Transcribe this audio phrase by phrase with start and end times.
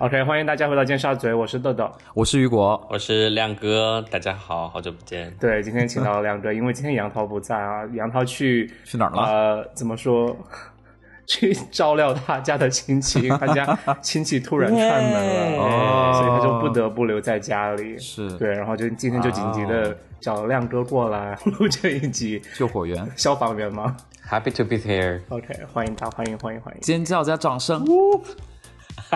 [0.00, 1.88] OK，欢迎大家回到尖沙咀，我是豆豆。
[2.14, 5.32] 我是雨果，我是亮哥，大家好，好久不见。
[5.38, 9.22] 对，今天请到了亮哥， 因为今天杨涛不在啊，杨涛去去哪儿了？
[9.22, 10.36] 呃，怎么说？
[11.26, 17.96] 去照料他家的亲戚，他家亲戚突然 串门了，哦所以他就不得不留在家里。
[17.96, 22.42] 是对，然后就今天就紧急的找亮哥过来录这一集。
[22.54, 23.96] 救火员，消防员吗
[24.28, 25.20] Happy to be here。
[25.28, 26.80] ？OK，欢迎他，欢迎欢迎欢迎。
[26.80, 27.86] 尖叫加掌声。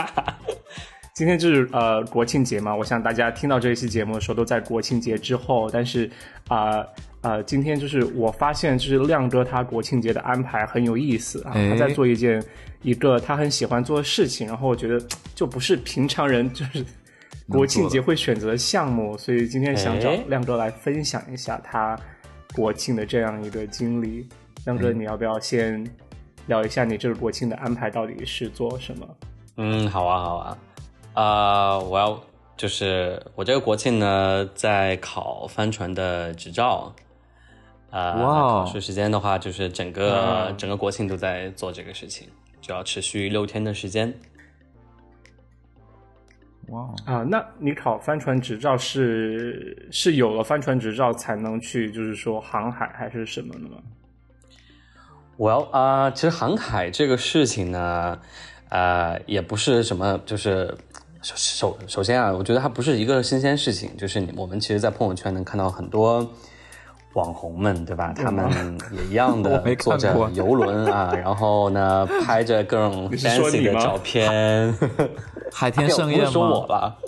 [1.14, 6.08] 今天就是呃国庆节嘛，我想大家听到这一期节目的时候都在国庆节之后，但是
[6.46, 6.88] 啊呃
[7.20, 12.40] 呃，今天就是我发现就是亮哥他国庆节的安排很有意思啊，哎他在做一件
[12.82, 16.84] 一个他很喜欢做的事情，然后我觉得就不是平常人就是
[17.48, 21.98] 国庆节会选择的项目，所以今天想找哎亮哥来分享一下他
[22.54, 24.28] 国庆的这样一个经历。
[24.66, 25.84] 亮哥，你要不要先
[26.46, 29.08] 聊一下你这个国庆的安排到底是做什么？
[29.60, 30.58] 嗯，好啊，好啊。
[31.14, 32.20] 啊、我要
[32.56, 36.94] 就是我这个国庆呢，在考帆船的执照。
[37.90, 42.28] 啊、哇哦考试时间的话，就是整个、嗯整个国庆都在做这个事情，
[42.60, 44.14] 就要持续六天的时间。
[46.68, 53.78] 哇，啊，那你考帆船执照是是有了帆船执照才能去，就是说航海还是什么的吗？
[55.36, 58.20] 我要啊、其实航海这个事情呢，
[58.68, 60.76] 呃，也不是什么，就是
[61.22, 66.30] 首首首先啊，我觉得它不是一个新鲜事情，就是你我们其实，在朋友圈能看到很多
[67.18, 68.12] 网红们，对吧？
[68.14, 68.48] 他们
[68.92, 74.72] 也一样的 坐过着游轮啊， 然后呢，拍着各种 fancy 的照片。
[75.50, 76.76] 海天盛宴哎呦不说我吗？
[76.76, 76.98] 了，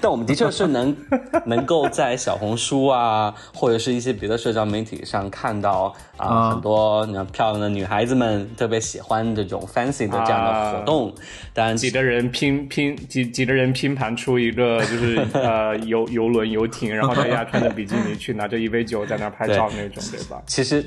[0.00, 0.96] 但我们的确是能
[1.44, 11.12] 能够在小红书啊，或者是一些别的社交媒体上看到啊、啊很多漂亮的女孩子们特别喜欢这种 fancy 的这样的活动，
[11.52, 20.42] 但几个人拼拼几几个人拼盘出一个就是呃游游轮游艇，然后大家穿着比基尼去拿着一杯酒在那儿拍照那种，对吧？
[20.46, 20.84] 其实，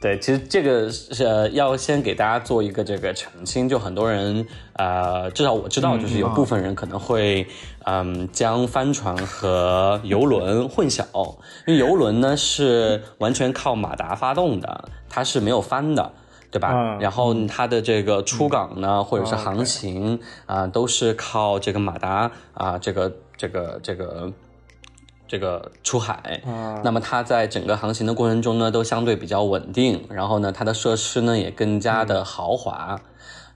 [0.00, 7.46] 对，其实这个是、呃、要先给大家做一个这个澄清，就很多人呃，至少我知道，就是有部分人可能会
[7.84, 11.36] 嗯将帆船和游轮混淆，
[11.66, 16.12] 因为游轮呢是完全靠马达发动的，它是没有帆的。
[16.52, 16.72] 对吧？
[16.74, 24.32] 嗯然后它的这个出港呢，或者是航行啊、都是靠这个马达啊、这个这个这个
[25.30, 26.42] 这个出海。
[26.44, 33.00] 啊那么它在整个航行的过程中呢，都相对比较稳定，然后呢，它的设施呢也更加的豪华。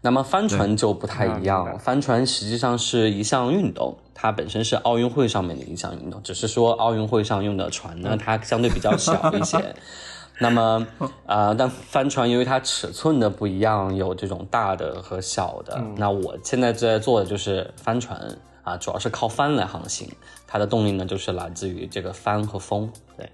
[0.03, 9.59] 那么帆船就不太一样，白帆船实际上是一项运动，它本身是奥运会上面的一项运动，只是说奥运会上用的船呢，它相对比较小一些。
[10.41, 10.84] 那么，
[11.27, 15.81] 呃，但帆船由于它尺寸的不一样，有这种大的和小的。
[15.97, 18.21] 那我现在在做的就是帆船
[18.65, 20.09] 啊，主要是靠帆来航行，
[20.47, 22.91] 它的动力呢就是来自于这个帆和风。
[23.17, 23.29] 对，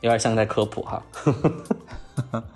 [0.00, 1.02] 有点像在科普哈。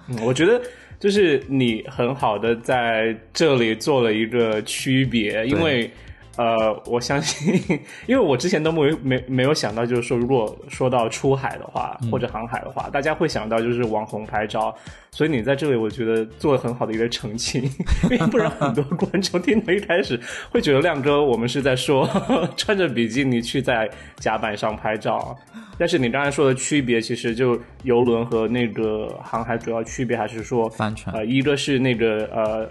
[0.07, 0.61] 嗯，我觉得
[0.99, 5.91] 就是你很好的在这里做了一个区别，因为
[6.39, 14.73] 呃，我相信，因为我之前都没有没没有想到，就是说，如果说到出海的话，或者航海的话，大家会想到就是网红拍照，
[15.11, 17.65] 所以你在这里，我觉得做了很好的一个澄清，
[18.05, 20.19] 因为不然很多 观众听到一开始
[20.53, 22.09] 会觉得亮哥我们是在说
[22.57, 25.37] 穿着比基尼去在甲板上拍照，
[25.77, 32.71] 但是你刚才说的区别，其实就游轮和那个航海主要区别还是说，帆船呃，一个是那个呃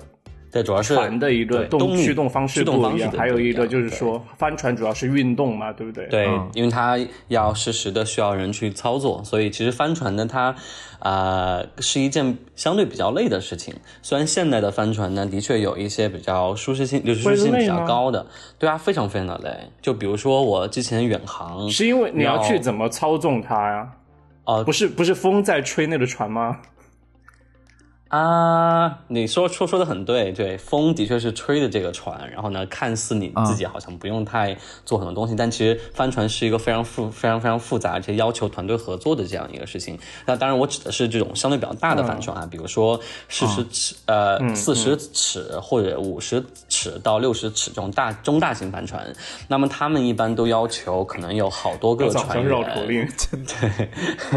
[0.52, 6.08] 对，主要是船的一个动力驱动方式驱动不一样，方式还有一个就是说帆船主要是运动嘛，对不对？
[6.08, 6.97] 对，嗯因为它
[7.28, 10.56] 要实时的需要人去操作，所以其实帆船呢，它
[11.00, 13.74] 呃是一件相对比较累的事情。
[14.02, 18.25] 虽然现代的帆船呢，的确有一些比较舒适性、就是舒适性比较高的，
[18.58, 19.52] 对啊，非常非常的累。
[19.81, 23.90] 就比如说我之前远航，是因为你要要去怎么操纵它呀？
[24.46, 26.58] 哦不是不是风在吹那个船吗？
[28.09, 34.55] 啊，你说说说的很对，对，风的确是吹的这个船，然后呢，看似你自己好像不用太
[34.85, 39.99] 做很多东西，但其实帆船是一个非常复、非常非常复杂，而且要求团队合作的这样一个事情。
[40.26, 42.97] 那当然，我指的是这种相对比较大的帆船啊，比如说
[43.28, 49.05] 四十尺、呃四十尺或者五十尺到六十尺这种大中大型帆船，
[49.49, 53.05] 那么他们一般都要求可能有好多个船员绕口令，
[53.46, 53.90] 对，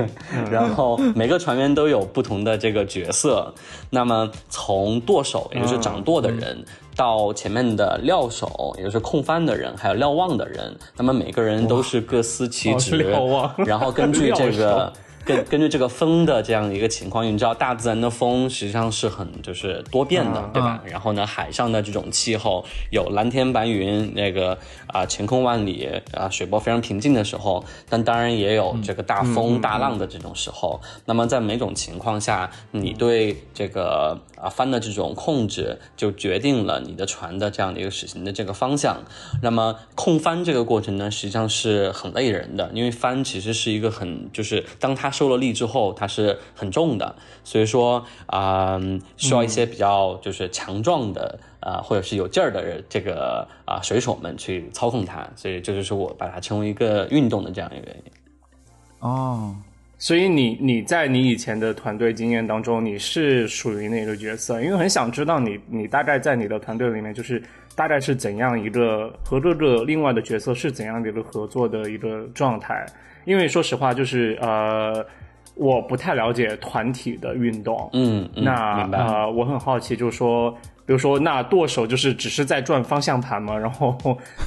[0.51, 3.55] 然后每个船员都有不同的这个角色。
[3.91, 6.65] 那么从舵手，也就是掌舵的人，
[6.95, 13.15] 到前面的料手，也就是控帆的人，还有瞭望的人，那么每个人都是各司其职
[13.59, 15.01] 然后根据这个 手。
[15.37, 20.83] 根根据这个风的这样一个情况，你知道大自然的风实际上是很就是多变的，嗯对吧？
[20.85, 30.81] 然后呢，海上的这种气候有蓝天白云，那个啊、晴空万里啊、水波非常平静的时候，但当然也有这个大风大浪的这种时候。
[31.05, 39.03] 那么在每种情况下，你对这个啊帆的这种控制，就决定了你的船的这样的一个驶行的这个方向。
[39.43, 47.15] 那么控帆这个过程呢，实际上是很累人的，因为帆其实是一个很就是当它受了力之后，它是很重的，
[47.45, 48.81] 所以说啊、
[49.19, 58.13] 需要一些比较就是强壮的啊、或者是有劲儿的这个啊、水手们去操控它，所以这就是我把它称为一个运动的这样一个原因。
[59.01, 59.55] 哦，
[59.99, 64.63] 所以你你在你以前的团队经验当中，你是属于哪个角色？
[64.63, 67.43] 因为很想知道你你大概在你的团队里面，就是
[67.75, 72.87] 大概是怎样一个和这个另外的角色是怎样的一个合作的一个状态？
[73.31, 75.07] 因为说实话，就是呃，
[75.55, 78.89] 我不太了解团体的运动，嗯，嗯那。
[78.91, 80.53] 呃，我很好奇，就是说，
[80.91, 83.55] 比如说，那舵手就是只是在转方向盘嘛？
[83.57, 83.97] 然后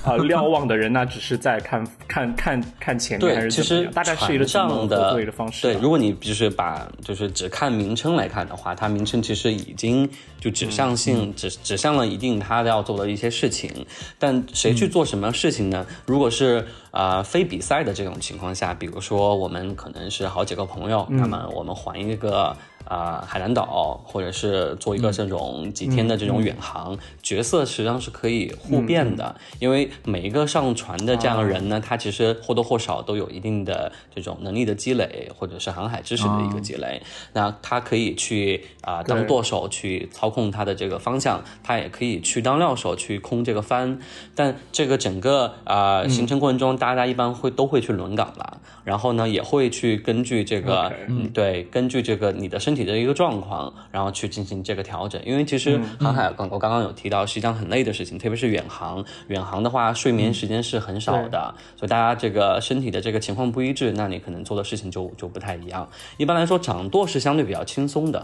[0.04, 3.94] 呃，瞭望的人那只是在看看看看前面，还对，其实是怎么样？
[3.94, 5.72] 大概是一个怎么合船上的作一个方式啊？
[5.72, 13.72] 对，如果你就是把就是只看名称来看的话，它名称其实已经就指向性、指指向了一定他要做的一些事情。
[14.20, 15.86] 但谁去做什么事情呢？
[16.06, 22.54] 如果是啊、呃非比赛的这种情况下，比如说我们可能是好几个朋友，那么我们环一个。
[22.86, 37.02] 啊、海南岛，或者是做一个这种几天的这种远航，角色实际上是可以互变的，因为每一个上船的这样的人呢，他其实或多或少都有一定的这种能力的积累，或者是航海知识的一个积累。
[37.34, 44.00] 那他可以去啊、当舵手去操控他的这个方向，他也可以去当料手去空这个帆。
[44.36, 50.92] 但这个整个啊、行程过程中，大家一般会都会去轮岗了，然后呢也会去根据这个
[51.34, 55.22] 对，根据这个你的身体的一个状况，然后去进行这个调整。
[55.26, 59.04] 因为其实航海刚我刚刚有提到是一件很累的事情，特别是远航。
[59.28, 65.88] 远航的话，睡眠时间是很少的，所以大家这个身体的这个情况不一致，那你可能做的事情就就不太一样。
[66.18, 68.20] 一般来说，掌舵是相对比较轻松的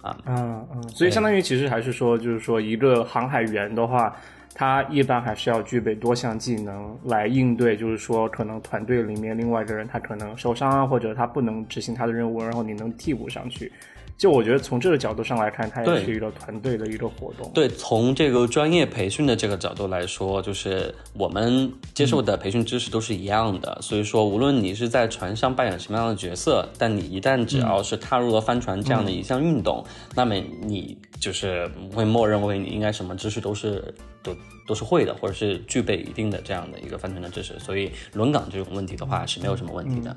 [0.00, 0.16] 啊。
[0.26, 4.16] 嗯嗯，所以相当于其实还是说，就是说一个航海员的话，
[4.54, 13.72] 他一般还是要具备多项技能来应对，就是说可能团队里面另外一个人他可能受伤啊，或者他不能执行他的任务，然后你能替补上去。
[14.20, 17.50] 就我觉得从这个角度上来看，它也是一个团队的一个活动。
[17.54, 29.82] 对，从这个专业培训的这个角度来说，就是我们接受的培训知识都是一样的，所以说无论你是在船上扮演什么样的角色，但你一旦只要是踏入了帆船这样的一项运动，
[30.14, 33.82] 那么你就是会默认为你应该什么知识都是
[34.22, 34.36] 都
[34.66, 40.14] 都是会的，或者是具备一定的这样的一个帆船的知识，所以轮岗这种问题的话是没有什么问题的。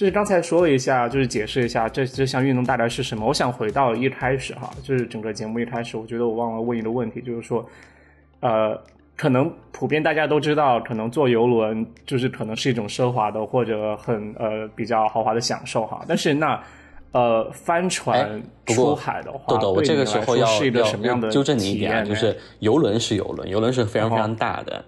[0.00, 3.26] 就是刚才说了一下，就是解释一下这这项运动大概是什么。
[3.26, 7.62] 我想回到一开始哈，就是整个节目一开始，我觉得我忘了问一个问题，就是说，
[8.40, 8.82] 呃，
[9.14, 16.02] 可能普遍大家都知道，可能坐游轮就是可能是一种奢华的或者很呃比较豪华的享受哈。
[16.08, 16.58] 但是那
[17.12, 24.82] 呃帆船出海的话，豆豆，我这个时候要是一个要什么样的纠正你一点就是游轮是游轮，游轮是非常非常哦大的。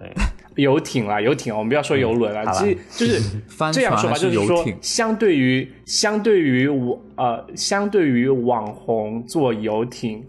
[0.00, 0.12] 对，
[0.56, 3.40] 游艇啊，游艇，我们不要说游轮嗯啦，其实就是
[3.72, 4.64] 这样说吧，就是是说？
[4.80, 10.24] 相对于相对于我呃，相对于网红坐游艇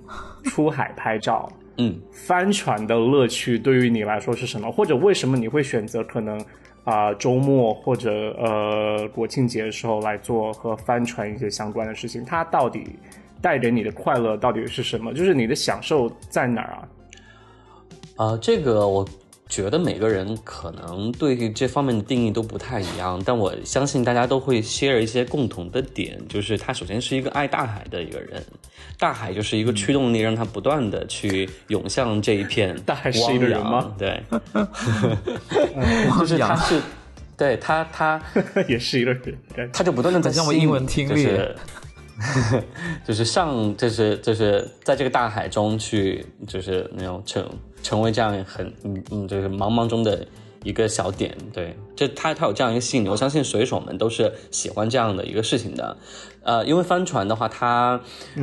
[0.46, 2.00] 出海拍照， 嗯。
[2.12, 4.72] 帆船的乐趣对于你来说是什么？
[4.72, 6.44] 或者为什么你会选择可能
[6.86, 12.24] 啊、周末或者呃国庆节的时候来做和帆船一些相关的事情？
[12.26, 12.96] 它到底
[13.42, 15.14] 带给你的快乐到底是什么？
[15.14, 16.88] 就是你的享受在哪儿啊？
[18.34, 19.08] 啊，这个我
[19.48, 28.44] 觉得每个人可能对这方面的定义都不太一样，但我相信大家都会 share 一些共同的点，就是他首先是一个爱大海的一个人，
[28.98, 33.94] 大海就是一个驱动力，让他不断的去涌向这一片 大海是一个人吗？
[33.98, 34.22] 对，
[36.20, 36.82] 就是他是，
[37.38, 38.22] 对他他
[38.68, 41.24] 也是一个人， 他就不断的在好像我英文听力。
[41.24, 41.56] 就是
[43.06, 47.46] 就是上，就是就是在这个大海中去，就是那种成
[47.86, 50.26] 成为这样很嗯嗯，就是茫茫中的
[50.64, 51.38] 一个小点。
[51.54, 55.96] 对，这他他有这样一个吸引力，我相信水手们都是喜欢这样的一个事情的。
[56.42, 58.02] 呃，因为帆船的话，它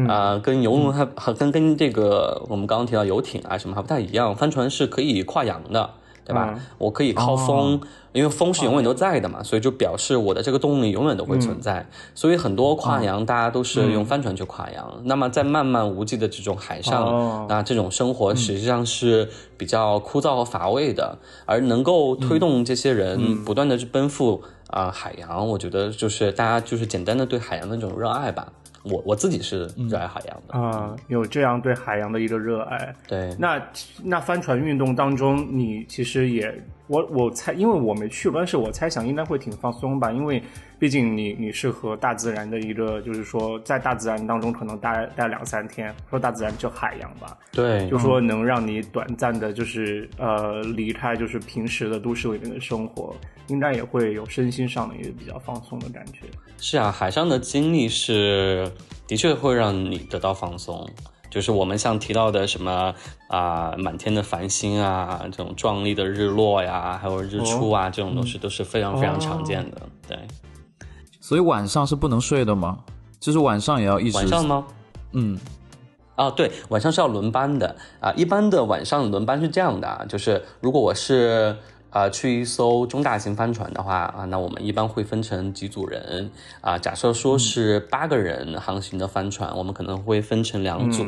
[0.09, 5.91] 呃跟游轮还和跟跟这个我们刚刚提到游艇啊什么还不太一样，帆船是可以跨洋的。
[6.25, 6.55] 对吧？
[6.55, 7.81] 嗯我可以靠风，
[8.13, 11.87] 因为风是永远都在的嘛，所以就表示我的这个动力永远都会存在。
[12.15, 15.01] 所以很多跨洋大家都是用帆船去跨洋。
[15.05, 28.53] 那么在漫漫无际的这种海上，哦那这种生活实际上是比较枯燥和乏味的，而能够推动这些人不断的去奔赴啊、海洋，我觉得就是大家就是简单的对海洋的这种热爱吧。
[28.85, 32.95] 我我自己是热爱海洋的，啊、有这样对海洋的一个热爱。
[33.07, 33.63] 对，那
[34.03, 36.53] 那帆船运动当中，你其实也
[36.93, 40.43] 我我猜，因为我没去过，但是我猜想应该会挺放松吧，因为
[40.79, 56.27] 毕竟你你是和大自然的一个，就是说在大自然当中可能待待两三天，说大自然就海洋吧，对，就说能让你短暂的，就是呃离开就是平时的都市里面的生活，应该也会有身心上的一个比较放松的感觉。
[56.59, 58.71] 是啊，海上的经历是
[59.07, 60.87] 的确会让你得到放松。
[61.33, 62.95] 就是我们像提到的什么
[63.29, 69.81] 啊、满天的繁星啊，这种壮丽的日落呀，还有日出啊，这种东西都是非常非常常见的。
[70.07, 70.19] 对，
[71.23, 72.81] 所以晚上是不能睡的吗？
[73.19, 74.67] 就是晚上也要一直晚上吗？
[75.13, 75.39] 嗯
[76.17, 78.13] 啊，对，晚上是要轮班的啊。
[78.13, 81.57] 一般的晚上轮班是这样的啊，就是如果我是
[81.93, 86.31] 呃去一艘中大型帆船的话啊，那我们一般会分成几组人
[86.61, 86.77] 啊。
[86.79, 91.03] 假设说是八个人航行的帆船，我们可能会分成两组。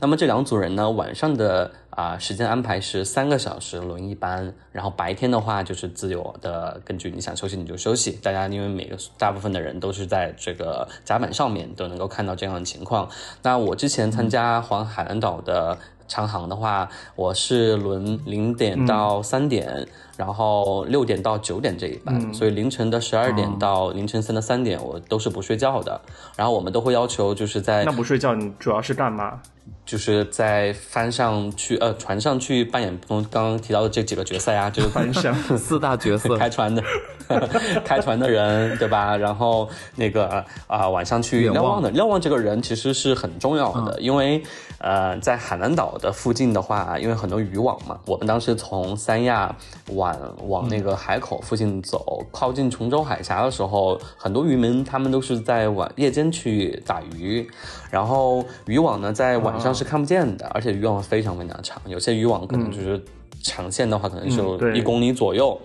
[0.00, 8.12] 那么这两组人呢，晚上的啊、时间安排是三个小时轮一班，然后白天的话就是自由的，根据你想休息你就休息。
[8.12, 13.10] 大家因为每个大部分的人都是在这个甲板上面都能够看到这样的情况。
[13.42, 15.78] 那我之前参加环海南岛的
[16.08, 26.00] 长航的话，我是轮零点到三点，然后六点到九点这一班，所以凌晨的十二点到凌晨三的三点，我都是不睡觉的。
[26.36, 29.40] 然后我们都会要求就是在那不睡觉，你主要是干嘛？
[29.84, 36.82] 就是在帆上去呃船上去扮演刚刚提到的这几个角色呀，就是帆上 四大角色开船的
[37.84, 39.16] 开船的人，对吧？
[39.16, 44.42] 然后那个啊、晚上去望瞭望的瞭望这个人其实是很重要的，因为
[44.82, 49.54] 呃在海南岛的附近的话，因为很多渔网嘛，我们当时从三亚
[49.94, 50.14] 往
[50.48, 57.48] 往那个海口附近走，靠近琼州海峡的时候，很多渔民他们都是在晚夜间去打鱼，
[57.90, 63.00] 然后渔网呢在晚上是看不见的，而且渔网非常非常长，有些渔网可能就是
[63.40, 65.56] 长线的话，可能是有嗯对一公里左右。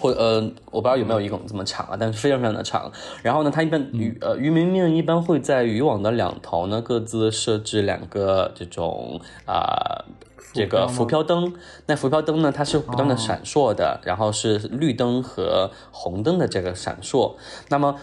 [0.00, 0.40] 或呃，
[0.70, 2.90] 我不知道有没有一种这么长啊，但是非常非常的长。
[3.20, 10.04] 然后呢，它一般渔呃渔民们一般会在渔网的两头呢各自设置两个这种啊、
[10.52, 11.52] 这个浮漂灯。
[11.86, 17.34] 那浮漂灯呢，它是不断的闪烁的，然后是绿灯和红灯的这个闪烁。
[17.68, 17.96] 那么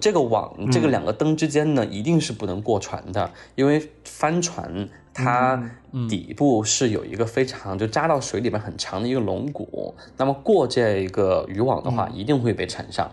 [0.00, 5.62] 这个网这个两个灯之间呢，一定是不能过船的，因为帆船它
[6.08, 13.10] 底部是有一个非常就扎到水里面很长的一个龙骨，那么过这一个渔网的话，一定会被缠上。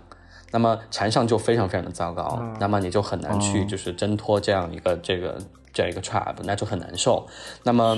[0.54, 5.38] 那么缠上就非常非常的糟糕，那么你就很难去就是挣脱这样一个这个
[5.74, 7.26] 这样一个 trap，那就很难受。
[7.64, 7.98] 那么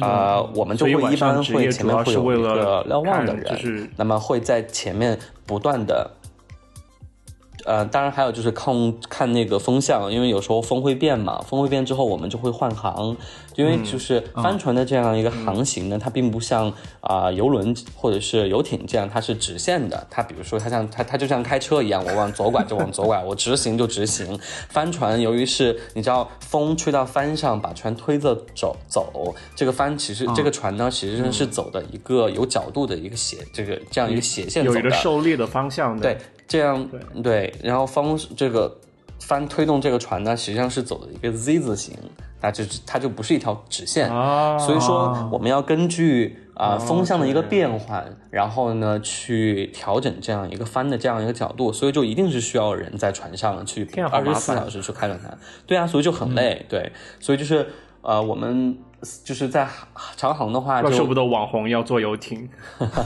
[0.00, 6.10] 呃，我们就会一般会前面会有一个瞭望的人，就是那么会在前面不断的。
[7.64, 13.16] 呃，当然还有就是看看那个风向，因为有时候风会变嘛，风会变之后我们就会换行，
[13.54, 24.38] 因为就是帆船的这样一个航行呢，它并不像啊、游轮或者是游艇这样，它是直线的，它比如说它像它它就像开车一样，我往左拐就往左拐，我直行就直行。
[24.68, 36.02] 帆船由于是你知道风吹到帆上，把船推着走走，这个帆其实、这个船呢，其实上是走的一个有角度的一个斜这个这样一个斜线走的，有一个受力的方向的。
[36.02, 36.18] 对，
[36.48, 36.88] 这样
[37.22, 38.76] 对然后风这个
[39.20, 41.96] 帆推动这个船呢，实际上是走的一个 Z 字形，
[42.40, 57.66] 那就是它就不是一条直线，啊，所以说我们要根据啊、风向的一个变换，然后呢去调整这样一个帆的这样一个角度，所以就一定是需要人在船上去二十四小时去开着它，对啊，所以就很累，对，所以就是
[58.04, 58.76] 呃我们
[59.22, 59.68] 就是在
[60.16, 62.48] 长航的话就怪不得网红要坐游艇。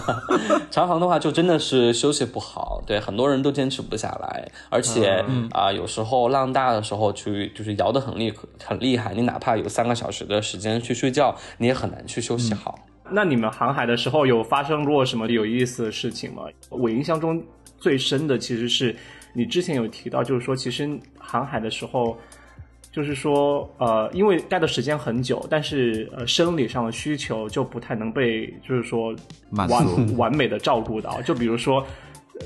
[0.71, 8.33] 长航的话，就真的是休息不好，对，很多人都坚持不下来，而且啊、有时候浪大的时候去就是摇得很厉
[8.65, 12.79] 很厉害，你哪怕有三个小时的时间去睡觉，你也很难去休息好。
[13.11, 16.43] 那你们航海的时候有发生过什么有意思的事情吗？
[16.71, 17.43] 我印象中
[17.79, 18.95] 最深的其实是
[19.33, 20.89] 你之前有提到，就是说其实
[21.19, 22.17] 航海的时候。
[22.99, 29.15] 就是说，呃，因为待的时间很久，但是呃，生理上的需求就不太能被，就是说
[29.51, 29.69] 完
[30.17, 31.23] 完美的照顾到。
[31.23, 31.87] 就比如说，呃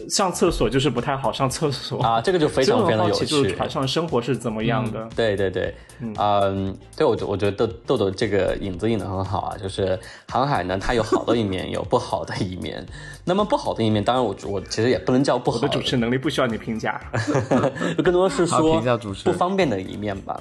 [0.08, 3.24] 上厕所就是不太好上厕所啊，这个就非常非常有趣。
[3.24, 5.08] 就是船上生活是怎么样的？
[5.16, 12.84] 对对对，嗯，对我我觉得豆豆豆这个影子引的很好啊，就是航海呢，它有好的一面，有不好的一面。
[13.24, 15.60] 那么不好的一面，当然我我其实也不能叫不好。
[15.60, 17.00] 的主持能力不需要你评价，
[18.02, 18.80] 更多是说
[19.24, 20.40] 不方便的一面吧。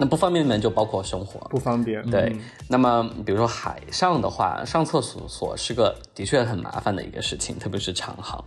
[0.00, 2.08] 那不方便里面就包括生活不方便。
[2.08, 2.36] 对，
[2.68, 8.44] 那么比如说海上的话，上厕所是个的确很麻烦的一个事情，特别是长航。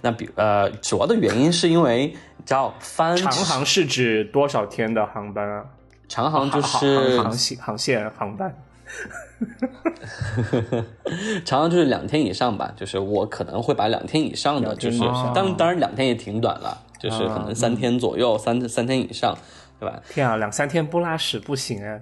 [0.00, 2.16] 那比呃，主要的原因是因为
[2.46, 5.66] 叫翻长航是指多少天的航班啊？
[6.08, 8.56] 长航就是航线航线航班。
[11.44, 15.00] 长航就是两天以上吧，就是我可能会把两天以上的，就是
[15.34, 19.36] 当当然两天也挺短了，就是可能三天左右，三三天以上。
[19.78, 20.00] 对吧？
[20.08, 21.98] 天啊，两三天不拉屎不行啊！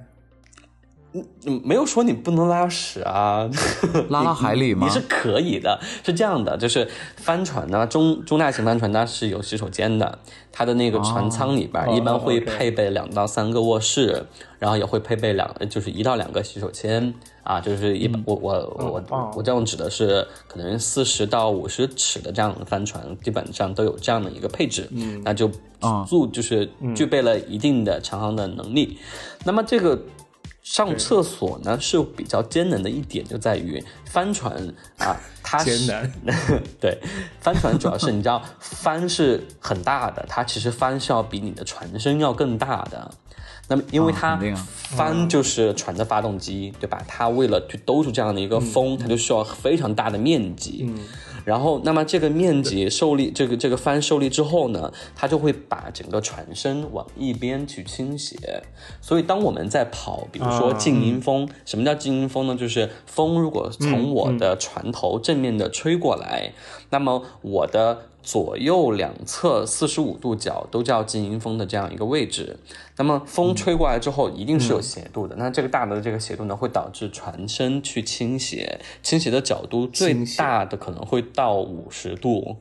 [1.47, 3.49] 嗯，没有说你不能拉屎啊，
[4.11, 4.87] 拉到海里吗？
[4.87, 10.19] 你是可以的，是这样的，就是帆船呢，中中大型帆船它是有洗手间的，
[10.53, 14.27] 它的那个船舱里边一般会配备两到三个卧室，
[14.59, 17.15] 然后也会配备两，就是一到两个洗手间。
[17.47, 25.49] 啊，就是一般我我我我这样指的是可能四十到五十尺的这样的帆船，基本上都有这样的一个配置，嗯，那就
[26.09, 28.99] 足就是具备了一定的长航的能力。
[29.45, 29.97] 那么这个
[30.67, 34.53] 上厕所呢是比较艰难的一点，就在于帆船
[34.99, 36.13] 啊，它艰难，
[36.81, 36.99] 对，
[37.41, 43.15] 帆船主要是你知道 帆是很大的，它其实帆是要比你的船身要更大的。
[43.69, 44.37] 那么，因为它
[44.75, 47.01] 帆就是船的发动机，对吧？
[47.07, 50.85] 它为了去兜住这样的一个风，它就需要非常大的面积。
[50.89, 50.99] 嗯，
[51.47, 58.37] 然后，那么这个面积受力，这个这个帆受力之后呢，它就会把整个船身往一边去倾斜。
[59.01, 62.57] 所以，当我们在跑，比如说静音风，什么叫静音风呢？
[62.57, 66.53] 就是风如果从我的船头正面的吹过来，
[66.91, 68.09] 那么我的。
[68.27, 72.59] 左右两侧四十五度角都叫静音风的这样一个位置，
[72.97, 82.57] 那么风吹过来之后一定是有斜度的，那这个大的这个斜度呢会导致船身去倾斜，倾斜的角度最大的可能会到五十度，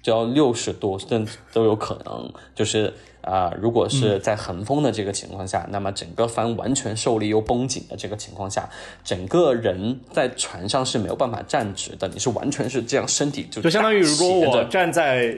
[0.00, 2.94] 就要六十度甚至都有可能，就是。
[3.22, 8.68] 啊，如果是在横风的这个情况下，那么整个帆完全受力又绷紧的这个情况下，
[9.04, 15.36] 整个人在船上是没有办法站直的，你是完全是这样，身体就就相当于如果我站在，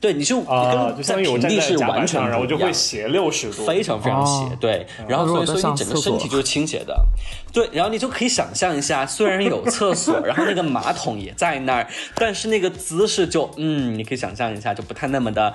[0.00, 7.06] 对，你就啊，就在平地是完全然后就会斜六十度，非常非常斜，对，然后所以所以你整个身体就是倾斜的，
[7.52, 15.52] 对，然后你就可以想象一下，虽然有厕所， 然后那个马桶也在那儿，但是那个姿势就嗯，你可以想象一下，就不太那么的。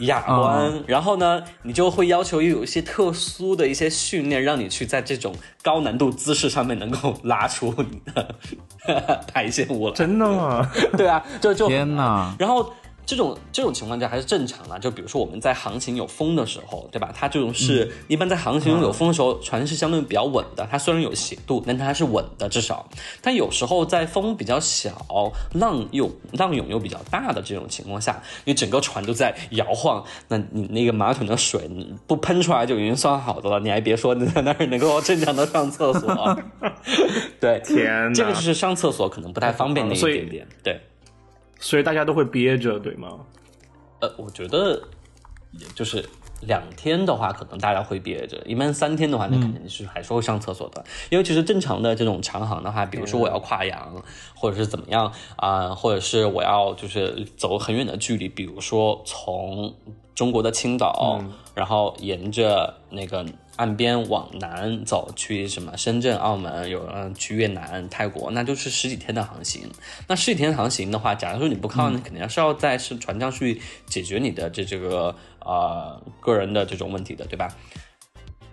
[0.00, 9.94] 雅观，然后呢，你就会要求有一些特殊的一些训练，让你去在这种高难度姿势上面能够拉出你的 排泄物了。
[9.94, 10.70] 真的吗？
[10.96, 12.72] 对啊，就就天哪，然后。
[13.04, 17.12] 这种这种情况下还是正常的，就比如说我们在航行有风的时候，对吧？
[17.14, 20.66] 它这种是一般在航行有风的时候，船是相对比较稳的。
[20.70, 22.88] 它虽然有斜度，但它还是稳的，至少。
[23.20, 31.68] 但有时候在风比较小、浪又浪涌又比较大的这种情况下，你整个船都在摇晃，那你那个马桶的水
[32.06, 36.38] 不喷出来就已经算好的了，你还别说你在那儿能够正常的上厕所。
[37.40, 40.80] 对，天，这个就是上厕所可能不太方便的一点点，对。
[41.62, 43.20] 所以大家都会憋着，对吗？
[44.00, 44.82] 呃，我觉得，
[45.76, 46.04] 就是
[46.40, 50.84] 两天的话，可能大家会憋着；一般三天的话，那肯定是还是会上厕所的。
[51.08, 54.02] 因为其实正常的这种长航的话，比如说我要跨洋，
[54.34, 59.72] 或者是怎么样啊，或者是我要就是走很远的距离，比如说从
[60.14, 61.22] 中国的青岛，
[61.54, 63.24] 然后沿着那个。
[63.56, 69.70] 岸边往南走去什么深圳、澳门，有人去越南、泰国，那就是十几天的航行。
[70.08, 77.54] 那十几天航行的话，假如说你不靠，那肯定是要在是船上去解决你的这这个呃个人的这种问题的，对吧？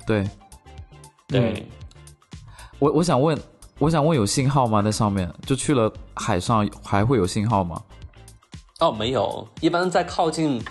[0.06, 0.30] 对，
[1.30, 1.66] 对。
[2.78, 3.40] 我我想问，
[3.80, 4.82] 我想问，有信号吗？
[4.82, 7.82] 在上面就去了海上还会有信号吗？
[8.82, 10.62] 哦，没有，一般在靠近。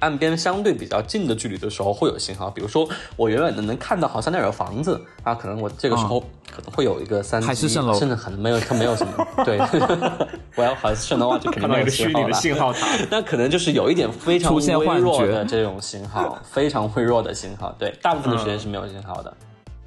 [0.00, 9.26] 岸边相对比较近的距离的时候会有信号，比如说我远远的能看到好像那有房子啊，可能我这个时候可能会有一个三 G，甚至可能没有，它没有什么。
[9.44, 9.58] 对，
[10.54, 12.32] 我要海市蜃楼话就肯定没有信号了。
[12.32, 17.74] 信号塔， 那可能就是有一点非常微弱的这种信号，非常微弱的信号。
[17.78, 19.36] 对，大部分的时间是没有信号的。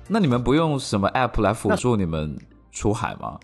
[0.08, 2.38] 那你们不用什么 app 来辅助你们
[2.74, 3.40] 出海吗？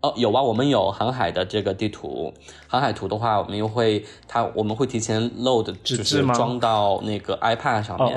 [0.00, 2.32] 哦，有啊，我们有航海的这个地图。
[2.68, 8.16] 航海图的话，我们又会它我们会提前 load，就是装到那个 iPad 上面，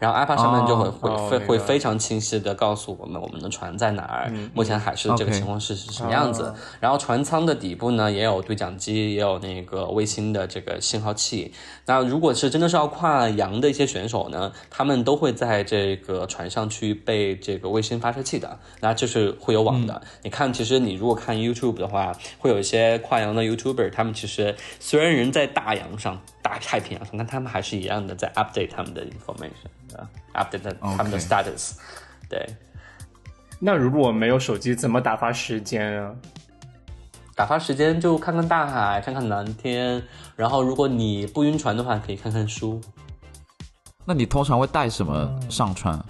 [0.00, 6.52] 然后 iPad 上面就会会会会非常清晰的告诉我们我们的船在哪儿，目前海事的这个情况是是什么样子。
[6.80, 11.52] 然后船舱的底部呢也有对讲机，也有那个卫星的这个信号器。
[11.84, 20.00] 那如果是真的是要跨洋的一些选手呢，他们都会在这个船上去备这个卫星发射器的，那就是会有网的。
[20.22, 31.72] 你看，其实你如果看 YouTube 的话，会有一些跨洋的 YouTuber，他们其实虽然人在大洋上、大太平洋上，但他们还是一样的在 update 他们的 information 啊，update 他们的 status。
[32.28, 32.46] 对。
[33.58, 36.14] 那如果没有手机，怎么打发时间啊？
[37.34, 40.02] 打发时间就看看大海，看看蓝天，
[40.36, 42.80] 然后如果你不晕船的话，可以看看书。
[44.04, 46.02] 那你通常会带什么上船？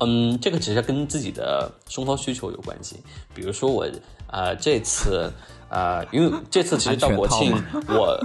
[0.00, 3.02] 嗯，这个其实跟自己的生活需求有关系。
[3.34, 3.86] 比如说我，
[4.28, 5.30] 呃，这次，
[5.70, 7.54] 呃，因为这次其实到国庆，
[7.88, 8.20] 我，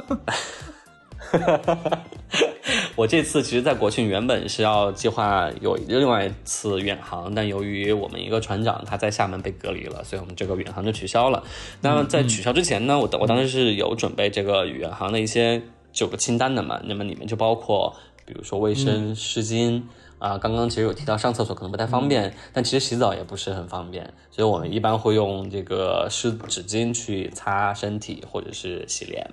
[2.97, 11.43] 我这次其实，在国庆原本是要计划有另外一次远航，但由于我们一个船长他在厦门被隔离了，所以我们这个远航就取消了。
[11.81, 15.61] 那么在取消之前呢，我我当时是有准备这个远航的一些
[15.93, 19.83] 九个清单的嘛，那么里面就包括，比如说卫生湿巾。
[20.25, 29.23] 啊，刚刚其实有提到上厕所可能不太方便，但其实洗澡也不是很方便，所以我们一般会用这个湿纸巾去擦身体或者是洗脸，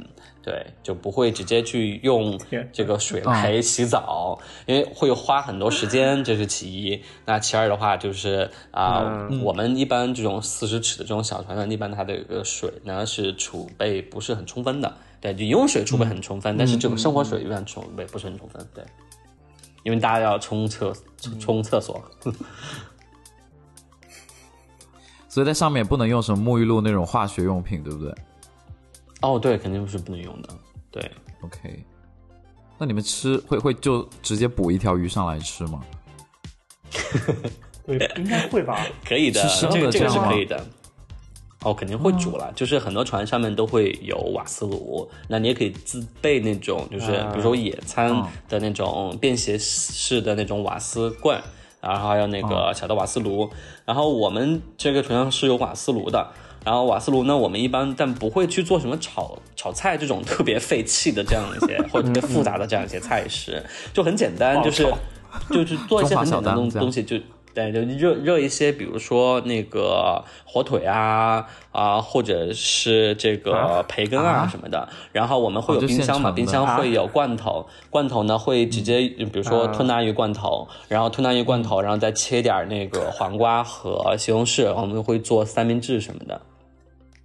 [0.43, 2.39] 对，就不会直接去用
[2.75, 7.03] 这个水来洗澡，因为会花很多时间，这是其一。
[7.25, 18.85] 那其二的话就是啊，我们一般这种四十尺的这种小船呢，一般它的一个水呢是储备不是很充分的，对，饮用水储备很充分，但是这个生活水一般储备不是很充分，对。
[19.83, 20.93] 因为大家要冲厕
[21.41, 22.03] 冲厕所，
[25.29, 28.15] 所以在上面不能用什么沐浴露那种化学用品，对不对？
[29.23, 30.49] 哦，对，肯定是不能用的。
[30.91, 31.11] 对
[31.43, 31.85] ，OK。
[32.79, 35.81] 那你们吃会会就直接捕一条鱼上来吃吗？
[37.87, 38.85] 对，应该会吧？
[39.07, 40.65] 可以的，这个这个是可以的。
[41.65, 48.11] 哦，肯定会煮了，就是很多船上面都会有瓦斯炉，那你也可以自备那种，就是比如说野餐
[48.49, 51.41] 的那种便携式的那种瓦斯罐，
[51.81, 53.49] 然后还有那个小的瓦斯炉。
[53.85, 56.29] 然后我们这个船上是有瓦斯炉的，
[56.65, 64.85] 然后瓦斯炉呢，我们一般但不会去做什么炒炒菜这种特别费气的这样一些或者特别复杂的这样一些菜式，就很简单，就是
[65.51, 67.17] 就是做一些很简单的东西就。
[67.55, 74.89] 对，就热热一些，比如说那个火腿啊啊，或者是这个培根啊什么的。
[75.13, 86.41] 然后我们会有冰箱嘛，冰箱会有罐头，罐头呢会直接，比如说吞拿鱼罐头，然后吞拿鱼罐头，然后再切点那个黄瓜和西红柿，我们会做三明治什么的。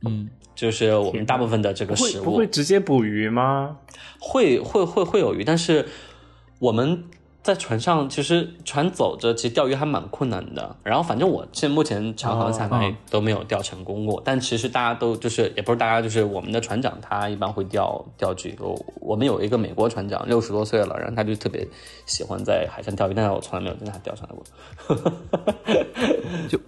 [0.06, 3.78] 嗯，就是我们大部分的这个食物不会直接捕鱼吗？
[4.20, 5.88] 会会会会有鱼，但是
[6.60, 7.06] 我们。
[7.48, 10.76] 在船上，其实船走着，其实钓鱼还蛮困难的。
[10.84, 14.22] 然后，反正我现目前长航下来都没有钓成功过。
[14.26, 18.54] 但其实大家都就是，也不是大家，就是我们的船长他一般会钓钓具。
[18.60, 21.66] 我我们有一个美国船长，六十多岁了，然后他就特别
[22.06, 24.44] 喜欢在海上钓鱼，但是我从来没有跟他钓上来过。
[26.50, 26.60] 就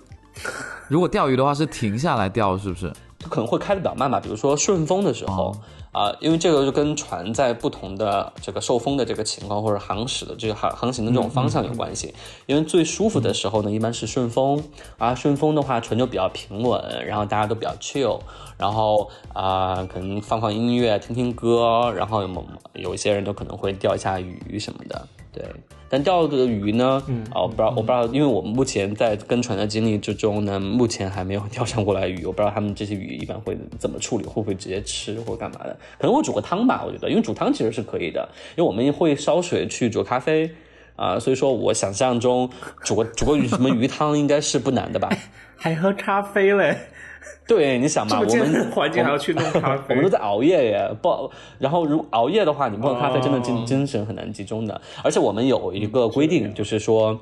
[0.88, 2.90] 如果钓鱼的话，是停下来钓，是不是？
[3.30, 5.54] 可能会开的比较慢吧，比如说顺风的时候。
[5.92, 12.14] 啊，因为这个就跟船在不同的这个受风的这个情况，或者航驶的这个航航行的这种方向有关系。
[12.46, 14.64] 因为最舒服的时候呢，一般是顺风，
[14.98, 18.20] 啊，顺风的话船就比较平稳，然后大家都比较 chill，
[18.58, 25.44] 然后啊，可能放放音乐，听听歌，然后有有一些人都可能会钓一下鱼什么的，对。
[25.92, 27.02] 但钓的鱼呢？
[27.08, 32.24] 嗯，啊，我不知道，我不知道，因为我们目前在跟船的经历之中呢，目前还没有钓上过来鱼。
[32.26, 35.76] 我不知道他们这些鱼一般会怎么处理，会不会直接吃或干嘛的？
[35.98, 40.52] 可能会煮个汤吧，我觉得，因为煮汤其实是可以的，因为我们会烧水去煮咖啡
[40.96, 42.48] 啊，所以说我想象中
[42.84, 45.10] 煮个煮个鱼什么鱼汤应该是不难的吧？
[45.58, 46.78] 还喝咖啡嘞？
[47.48, 54.82] 对，你想嘛，我们环境还要去弄 咖啡，我们都在熬夜耶，不，然后如熬夜的话，你不喝咖啡，真的精精神很难集中的。
[55.04, 57.20] 而且我们有一个规定，就是说，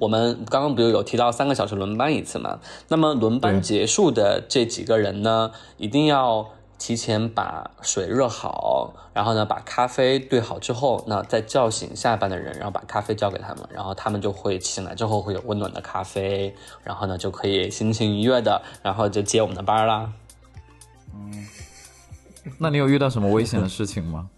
[0.00, 2.60] 我们刚刚不是有提到三个小时轮班一次嘛？
[2.88, 6.50] 那么轮班结束的这几个人呢，一定要。
[6.84, 20.12] 提前把水热好，然后呢，把咖啡兑好之后，那再叫醒下班的人，然后把咖啡交给他们，然后他们就会醒来之后会有温暖的咖啡，然后呢就可以心情愉悦的，然后就接我们的班啦。
[21.14, 21.46] 嗯，
[22.58, 24.28] 那你有遇到什么危险的事情吗？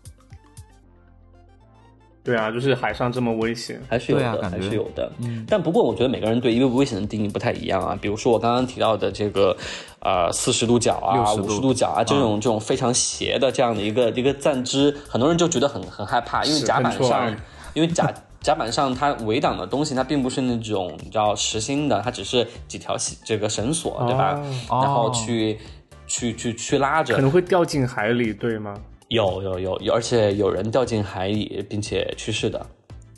[2.24, 5.12] 对啊，就是海上这么危险，还是有的，啊还是有的。
[5.18, 7.96] 嗯，但不过我觉得每个人对一个危险的定义不太一样啊。
[8.00, 9.54] 比如说我刚刚提到的这个，
[10.00, 17.36] 呃，四十度角啊，60五度十度角啊，这种这种非常斜的这样的一个一个站姿，很多人就觉得很很害怕，因为甲板上，
[17.74, 18.10] 因为甲
[18.40, 24.40] 甲板上它围挡的东西，它并不是那种你知道实心的，它只是几条这个绳索，对吧？
[24.70, 25.58] 哦然后去
[26.06, 28.74] 去去去拉着可，能会掉进海里，对吗？
[29.08, 32.66] 有有有有，而且有人掉进海里并且去世的。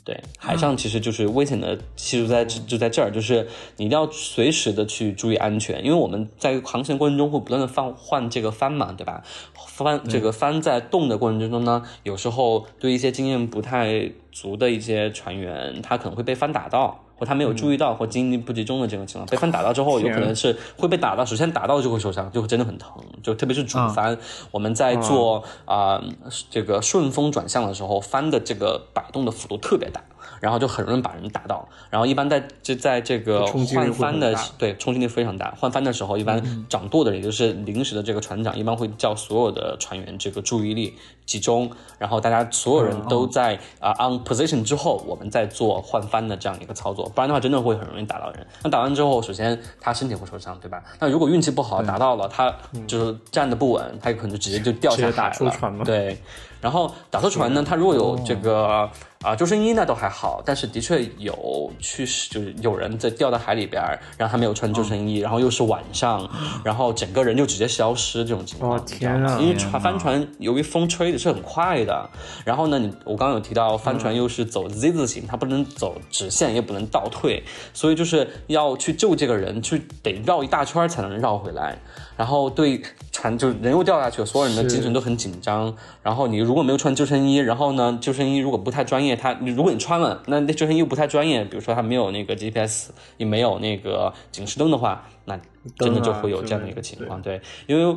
[0.03, 3.45] 对，海上其实就是危险的系数在就在这儿，就是
[3.75, 9.21] 你一定要随时的去注意安全，因为我们在航行过程中会不断的放换这个帆嘛，对吧？
[9.53, 17.03] 帆这个帆在动的过程之中呢，有时候对一些经验不太足的一些船员，他可能会被帆打到。
[17.17, 21.25] 或他没有注意到，或精力不集中的这种情况，被翻打到之后，有可能是会被打到。
[21.25, 22.91] 首先打到就会受伤，就会真的很疼，
[23.23, 24.17] 就特别是主帆，
[24.51, 26.01] 我们在做啊、
[26.49, 30.01] 这个顺风转向的时候，帆的这个摆动的幅度特别大，
[30.39, 31.67] 然后就很容易把人打到。
[31.89, 40.93] 然后一般在就在这个换帆的对冲击力非常大，换帆的时候，一般掌舵的人，也就是临时的这个船长，一般会叫所有的船员这个注意力
[41.27, 48.47] 集中，然后大家所有人都在啊、on position 之后，我们再做换帆的这样一个操作，不然的话真的会很容易打到人。
[48.63, 50.81] 那打完之后，首先他身体会受伤，对吧？
[50.99, 52.51] 那如果运气不好打到了，他
[52.87, 55.35] 就是站的不稳，他有可能就直接就掉下直接打海了。
[55.35, 56.17] 出船吗对，
[56.61, 58.89] 然后打错船呢，他如果有这个
[59.23, 66.29] 啊、救生衣那都还好，但是的确有去世，就是有人在掉到海里边儿，然后他没有穿救生衣，然后又是晚上，
[66.63, 68.77] 然后整个人就直接消失这种情况。
[68.77, 72.09] 哦天啊因为船帆船由于风吹的是很快的，
[72.45, 81.79] 然后呢，你我刚刚有提到帆船又是走 Z 字形，它不能走直线，也不能倒退，所以就是要去救这个人，去得绕一大圈才能绕回来。
[82.15, 85.75] 然后对船就人又掉下去了，所有人的精神都很紧张。
[86.01, 95.39] 然后你如果没有穿救生衣，然后呢，救生衣如果不太专业，它你如果你穿了，那那救生衣又不太专业，比如说它没有那个 GPS，也没有那个警示灯的话，那
[95.77, 97.21] 真的就会有这样的一个情况。
[97.21, 97.95] 对，因为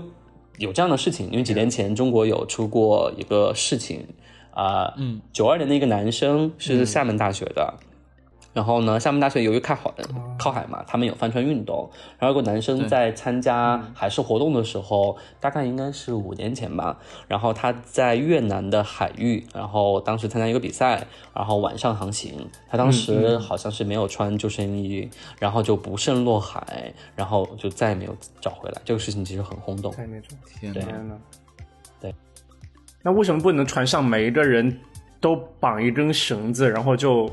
[0.61, 4.07] 有这样的事情，因为几年前中国有出过一个事情，
[4.53, 7.75] 啊、嗯，九二年的一个男生是厦门大学的。
[8.53, 9.91] 然后呢，厦门大学由于靠海
[10.37, 11.89] 靠海嘛，他们有帆船运动。
[12.19, 16.99] 然后有个男生在参加海事活动的时候，大概应该是五年前吧。
[17.29, 22.49] 然后他在越南的海域，然后当时参加一个比赛，然后晚上航行。
[22.69, 25.09] 他当时好像是没有穿救生衣，
[25.39, 28.81] 然后就不慎落海，然后就再也没有找回来。
[28.85, 29.93] 这个事情其实很轰动。
[29.93, 30.09] 天
[31.09, 31.17] 呐，
[32.01, 32.13] 对，
[33.03, 34.81] 那为什么不能船上每一个人
[35.21, 37.31] 都绑一根绳子，然后就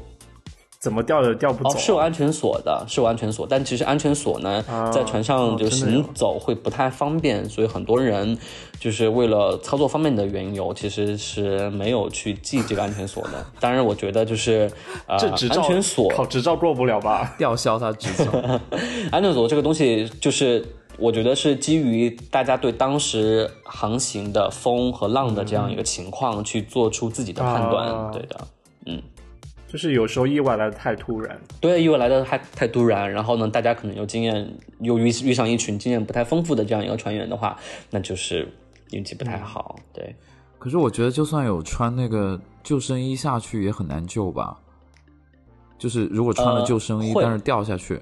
[0.79, 1.79] 怎么掉也掉不哦，走？
[1.79, 8.37] 是有安全锁的，是有安全锁，但其实安全锁呢，啊在船上就行走会不太方便，所以很多人
[8.79, 13.45] 就是为了操作方便的缘由，其实是没有去系这个安全锁的。
[13.59, 14.69] 当然，我觉得就是
[15.07, 17.33] 呃，这执照安全锁考执照过不了吧？
[17.37, 18.31] 吊销他执照，
[19.11, 20.63] 安全锁这个东西，就是
[20.99, 27.87] 我觉得是基于大家对当时航行的风和浪的这样一个情况去做出自己的判断。
[27.87, 28.39] 啊对的，
[29.67, 34.49] 就是有时候意外来的太突然，对，意外来的太太突然，然后呢，大家可能有经验，
[34.79, 38.47] 又遇遇上一群经验不太丰富的这样一个船员的话，那就是
[38.91, 39.77] 运气不太好。
[39.93, 40.15] 对，
[40.57, 44.57] 可是我觉得就算有穿那个救生衣下去，也很难救吧？
[45.77, 47.99] 就是如果穿了呃救生衣，会但是掉下去，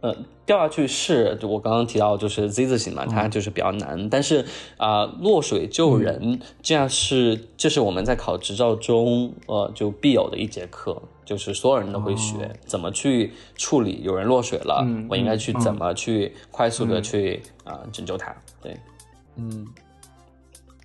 [0.00, 4.08] 呃，掉下去是就我刚刚提到就是 Z 字形嘛，它就是比较难。
[4.08, 4.44] 但是
[4.78, 18.34] 啊、落水救人、这样是这是我们在考执照中呃就必有的一节课，就是所有人都会学、怎么去处理有人落水了，我应该去怎么去快速的去啊、拯救他。
[18.62, 18.74] 对，
[19.36, 19.66] 嗯，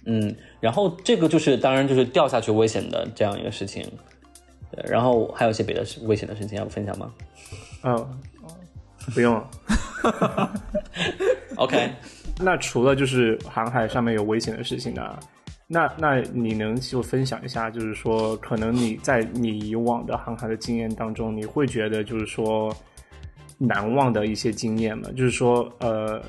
[0.06, 3.90] 嗯，然后这个就是当然就是掉下去危险的这样一个事情。
[4.72, 7.14] 对，然后还有一些别的事危险的事情要分享吗？
[7.84, 8.20] 嗯，
[9.14, 9.50] 不用了。
[11.58, 11.90] OK，
[12.40, 15.18] 那除了就是航海上面有危险的事情呢，
[15.68, 22.76] 那那你能就分享一下，就是说，可能你在你以往的航海的经验当中，你会觉得就是说
[23.58, 25.10] 难忘的一些经验吗？
[25.16, 26.22] 就是说，呃，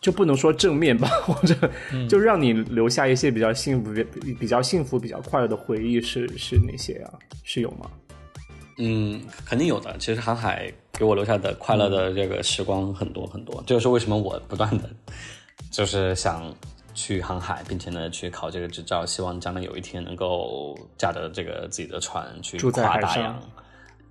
[0.00, 1.54] 就不能说正面吧， 或者
[2.08, 7.12] 就让你留下一些比较幸福、比比较幸福、比较快乐的回忆是是哪些啊？
[7.42, 7.90] 是有吗？
[8.78, 9.96] 嗯，肯定有的。
[9.98, 14.84] 其实航海给我留下的快乐的这个时光很多很多，这就是为什么我不断的
[15.70, 16.42] 就是想
[16.94, 23.38] 去航海，并且呢去考这个执照，希望将来有一天能够驾着这个自己的船去跨大洋，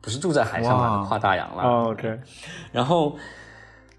[0.01, 1.63] 不是住在海上跨大洋了。
[1.63, 2.19] 哦，OK，
[2.73, 3.15] 然后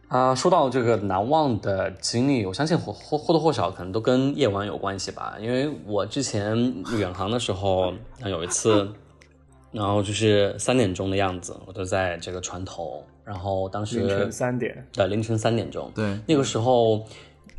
[0.08, 5.36] 啊，说到这个难忘的经历，我相信或或或多或少可能都跟夜晚有关系吧。
[5.40, 6.54] 因为我之前
[6.98, 7.92] 远航的时候，
[8.26, 8.92] 有一次，
[9.74, 17.04] 然后就是三点钟的样子，我都在这个船头，然后当时凌晨三点，对，凌晨三点钟，对，那个时候，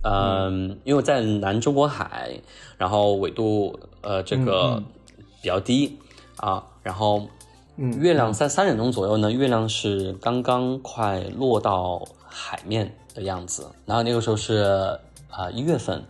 [0.04, 2.32] 嗯，因为在南中国海，
[2.78, 4.82] 然后纬度呃这个
[5.42, 6.00] 比较低
[6.38, 7.28] 啊，然后
[7.78, 12.04] 月亮在三点钟左右呢，月亮是刚刚快落到。
[12.38, 14.56] 海面的样子，然后那个时候是
[15.30, 16.04] 啊一月份，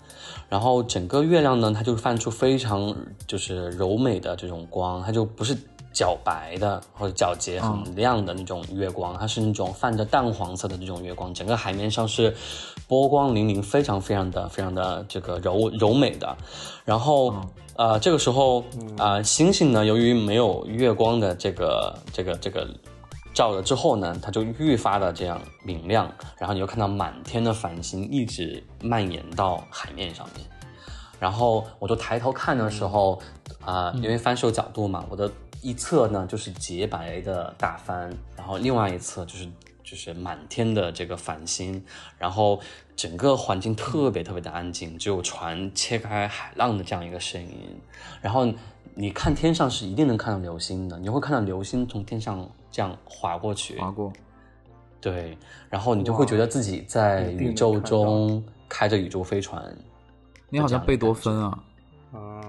[0.49, 2.95] 然后整个月亮呢，它就泛出非常
[3.27, 5.55] 就是柔美的这种光，它就不是
[5.95, 12.35] 皎白的或者皎洁很亮的那种月光，它是那种泛着淡黄色的那种月光，整个海面上是
[12.87, 16.35] 波光粼粼，非常非常的非常的这个柔柔美的，
[16.83, 17.33] 然后
[17.77, 18.63] 呃这个时候
[18.97, 22.67] 啊星星呢，由于没有月光的这个这个这个。
[23.33, 30.47] 照了之后呢，它就愈发的这样明亮，然后你就看到满天的繁星一直蔓延到海面上面，
[31.19, 33.19] 然后我就抬头看的时候，
[33.65, 35.29] 啊，因为翻手角度嘛，我的
[35.61, 39.47] 一侧呢就是洁白的大帆，然后另外一侧就是
[39.83, 41.83] 就是满天的这个繁星，
[42.17, 42.59] 然后
[42.95, 47.79] 整个环境特别特别的安静，只有船切开海浪的这样一个声音，
[48.21, 48.51] 然后
[48.93, 52.49] 你看天上是一定能看到流星的，你会看到流星从天上。
[52.71, 54.11] 这样划过去，划过，
[54.99, 55.37] 对，
[55.69, 59.73] 然后你就会觉得自己在宇宙中开着宇宙飞船。
[60.49, 61.63] 你好像贝多芬啊，
[62.11, 62.41] 啊，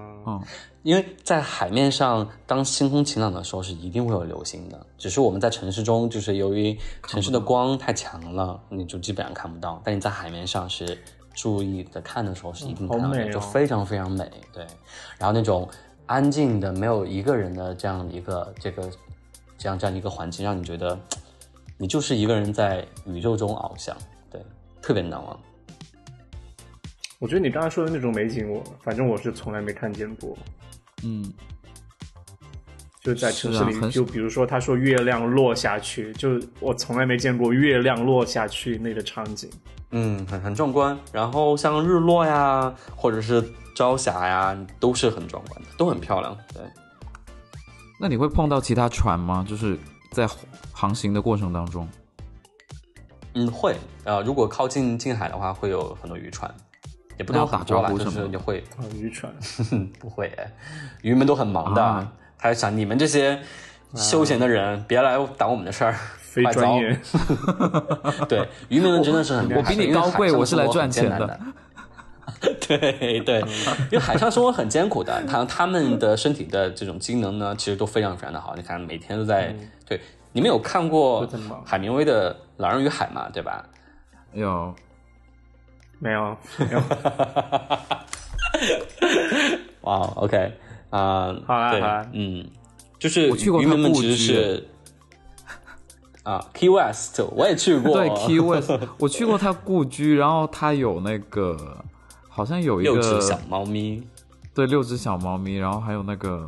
[0.83, 4.85] 因为在海面上，当星空晴朗的时候，是一定会有流星的。
[4.97, 9.81] 只是我们在城市中，就是由于城市的光太强了，你就基本上看不到。
[9.83, 10.97] 但你在海面上是
[11.33, 14.29] 注意的看的时候，是一定看到的，就非常非常美。
[14.53, 14.65] 对，
[15.17, 15.67] 然后那种
[16.05, 18.89] 安静的、没有一个人的这样的一个这个。
[19.59, 20.95] 这样这样一个环境，让你觉得
[21.79, 23.97] 你就是一个人在宇宙中翱翔，
[24.29, 24.39] 对，
[24.83, 25.39] 特别难忘。
[27.19, 30.37] 我觉得你刚才说的那种美景，我反正我是从来没看见过。
[31.03, 31.33] 嗯，
[33.01, 39.49] 就在城市里，就比如说他说月亮落下去，就我从来没见过月亮落下去那个场景。
[39.91, 40.97] 嗯，很很壮观。
[41.11, 43.43] 然后像日落呀，或者是
[43.75, 46.37] 朝霞呀，都是很壮观的，都很漂亮。
[46.53, 46.61] 对。
[47.99, 49.43] 那你会碰到其他船吗？
[49.47, 49.75] 就是
[50.11, 50.27] 在
[50.71, 51.87] 航行的过程当中。
[53.33, 54.21] 嗯，会啊。
[54.21, 56.53] 如果靠近近海的话，会有很多渔船，
[57.17, 59.31] 也不能打招呼就是你会很愚蠢
[59.99, 60.31] 不会，
[61.01, 62.07] 渔民都很忙的。
[62.37, 63.39] 他想你们这些
[63.95, 66.99] 休闲的人，别来挡我们的事儿，非专业。
[68.29, 71.39] 对，渔民们真的是很，我比你高贵，我是来赚钱的。
[72.67, 73.39] 对对，
[73.89, 78.53] 因为海上生活很艰苦的，他他们的身体的这种机能呢，其实都非常非常的好。
[78.55, 79.55] 你看，每天都在
[79.87, 79.99] 对，
[80.33, 81.27] 你们有看过
[81.65, 83.27] 海明威的《老人与海》吗？
[83.33, 83.65] 对吧？
[84.33, 84.75] 有，
[85.99, 86.37] 没有？
[86.57, 86.81] 没有。
[89.81, 90.53] 哇，OK
[90.89, 91.81] 啊，好啊，对，
[92.13, 92.49] 嗯，
[92.99, 94.67] 就是我去过渔民们其实是
[96.23, 101.83] 啊，Key West 我也去过，对，Key West 我去过他故居，然后他有那个。
[102.29, 104.07] 好像有一个六只小猫咪，
[104.53, 106.47] 对，六只小猫咪，然后还有那个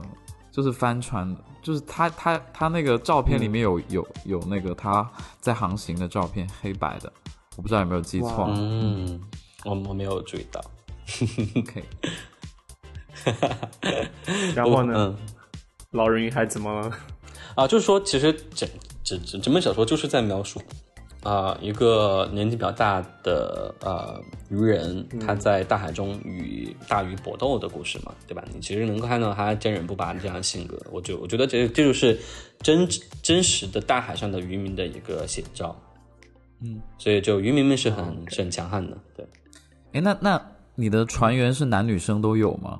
[0.51, 5.09] 就是帆船，就是他他他那个照片里面有有有那个他
[5.39, 7.11] 在航行的照片，黑白的，
[7.59, 8.49] 我不知道有没有记错。
[8.55, 9.19] 嗯，
[9.65, 10.61] 我我没有注意到。
[11.57, 11.83] OK，
[14.55, 15.13] 然后呢？
[15.91, 16.89] 老人与海怎么？
[17.55, 18.69] 啊，就是说，其实整
[19.03, 20.61] 整整整本小说就是在描述。
[21.21, 28.41] 啊，一个年纪比较大的呃渔人，他在大海中与大鱼搏斗的故事嘛，对吧？
[28.53, 32.17] 你其实能够看到他坚韧不拔的这样的性格，我就我觉得这这就是
[32.61, 32.87] 真
[33.21, 35.75] 真实的大海上的渔民的一个写照。
[36.61, 39.25] 嗯，所以就渔民们是很是很强悍的，对。
[39.93, 42.79] 哎，那那你的船员是男女生都有吗？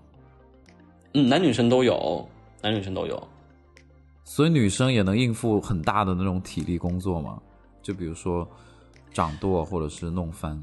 [1.13, 2.27] 嗯，男女生都有，
[2.61, 3.27] 男女生都有。
[4.23, 7.41] 所以女生也能应付很大的那种体力工作吗？
[7.81, 8.47] 就比如说
[9.11, 10.61] 掌舵或者是弄帆，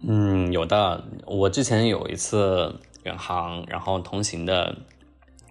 [0.00, 1.02] 嗯，有的。
[1.24, 4.76] 我之前有一次远航，然后同行的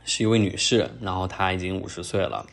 [0.04, 2.46] 是一位女士，然后她已经五十岁了，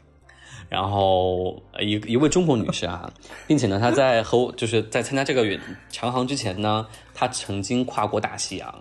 [0.73, 3.13] 然后一一位中国女士啊，
[3.47, 8.75] 并且呢，她在和我就是在参加这个远长航之前呢，她曾经跨过大西洋，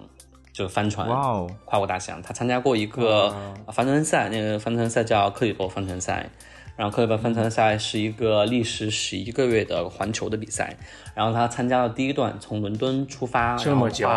[0.53, 3.35] 就帆船，哇哦，跨过大西洋，她参加过一个
[3.73, 6.29] 帆船赛，那个帆船赛叫克里伯帆船赛。
[6.77, 10.75] 然后克里伯帆船赛是一个历时十一个月的环球的比赛，
[11.13, 14.07] 然后她参加了第一段，从伦敦出发，这么久，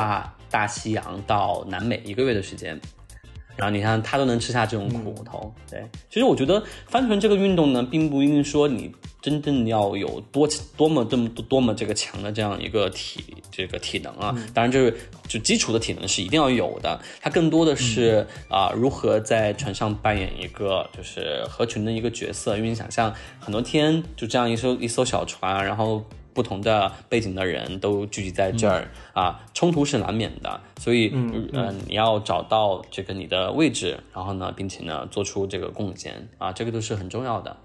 [0.48, 2.80] 大西洋到南美一个月的时间，
[3.56, 5.84] 然后你看他都能吃下这种苦头，对。
[6.10, 14.94] 其实我觉得帆船这个运动呢，并不一定说你真正要有多多么这么多多么这个强的这样一个体这个体能啊，当然就是
[15.28, 17.00] 就基础的体能是一定要有的。
[17.20, 26.04] 它更多的是啊、如何在船上扮演一个就是合群的一个角色，因为你想象很多天就这样一艘一艘小船，然后。
[26.34, 37.56] 不同的背景的人都聚集在这儿、啊，冲突是难免的，所以嗯、呃，你要找到这个你的位置，然后呢，并且呢，做出这个贡献啊，这个都是很重要的。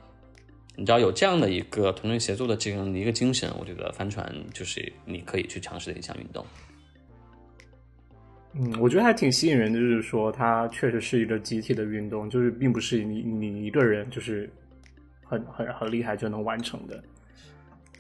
[0.76, 6.46] 你知道有这样的一个团队协作的这样的一个精神，我觉得帆船就是你可以去尝试的一项运动。
[8.54, 14.50] 嗯，我觉得还挺吸引人的，就是说它确实是一个集体的运动，就是并不是你你一个人就是
[15.24, 17.04] 很很很厉害就能完成的。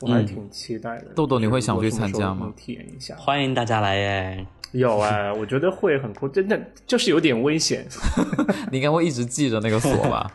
[0.01, 1.07] 我还挺期待的。
[1.15, 3.15] 豆豆你会想去参加吗能体验一下。
[3.15, 4.45] 欢迎大家来耶！
[4.71, 7.85] 有哎， 我觉得会很酷，真的就是有点危险。
[8.71, 10.31] 你应该会一直记着那个锁吧？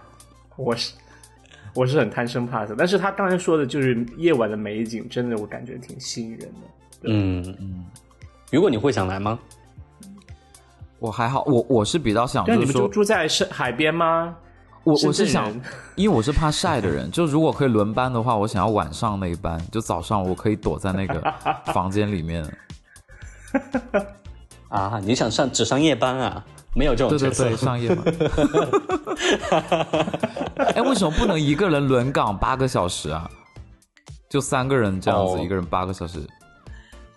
[0.57, 0.93] 我是
[1.75, 6.47] 我是很贪生怕死，但是他刚才说的就是夜晚的美景，真的我感觉挺吸引人的。
[7.05, 7.85] 嗯嗯，
[8.51, 9.39] 如果你会想来吗？
[11.01, 14.37] 我还好，我我是比较想，对啊，就是说，你们就住在是海边吗？
[14.85, 15.51] 我我是想，
[15.97, 21.21] 因为我是怕晒的人，就如果可以轮班的话，我想要晚上那一班，就早上我可以躲在那个
[21.73, 22.45] 房间里面。
[24.69, 26.45] 啊，你想上只上夜班啊？
[26.75, 27.45] 没有这种角色。
[27.45, 28.15] 对对对，上夜班。
[30.75, 33.31] 哎，为什么不能一个人轮岗八个小时啊？
[34.29, 36.21] 就三个人这样子，哦一个人八个小时。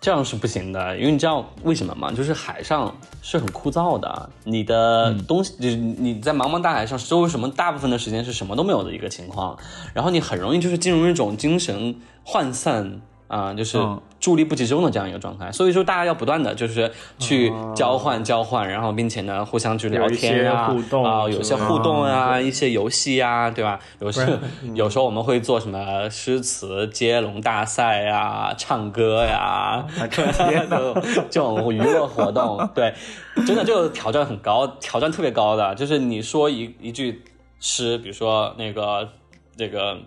[0.00, 2.12] 这样是不行的，因为你知道为什么吗？
[2.12, 9.58] 就是海上是很枯燥的，你的东西就是你在茫茫大海上，周围什么大部分的时间是什么都没有的一个情况，
[9.92, 11.94] 然后你很容易就是进入一种精神
[12.24, 15.50] 涣散啊、就是嗯注意力不集中的这样一个状态。
[15.52, 23.78] 所以说，大家要不断的就是去交换交换，然后并且呢互相去聊天啊，互动啊、有些互动啊，嗯一些游戏啊，对吧？
[24.00, 24.38] 有时
[24.74, 29.86] 有时候我们会做什么诗词接龙大赛呀、唱歌呀，
[31.30, 32.92] 这种娱乐活动， 对，
[33.46, 37.22] 真的这个挑战很高，挑战特别高的，就是你说一一句
[37.60, 39.08] 诗，比如说那个
[39.56, 39.98] 那个。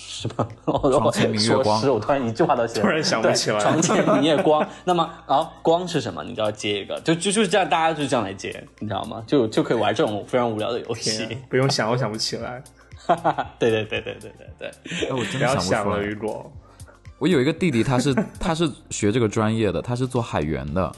[0.00, 0.48] 什么？
[0.64, 6.22] 我 床前明月光说诗，我突然一句话都写， 突然想不起来床前明月光，那么啊，光是什么？
[6.22, 9.22] 你就要接一个，就就就是这样，大家就是这样来接，你知道吗？
[9.26, 11.26] 就就可以玩这种非常无聊的游戏。
[11.26, 12.62] 天，不用想，我想不起来。
[13.58, 14.68] 对对对对对对对。
[15.08, 16.06] 哎，我真不的想不想了，出来。
[16.06, 16.52] 雨果。
[17.18, 20.92] 我有一个弟弟，他是他是学这个专业的，他是做海员的。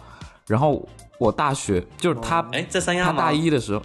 [0.46, 0.86] 然后
[1.18, 3.12] 我大学就是他，哎，在三亚吗？
[3.12, 3.80] 他大一的时候，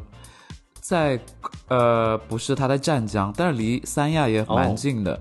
[0.87, 1.19] 在
[1.67, 5.19] 呃不是他在湛江，但是离三亚也蛮哦近的。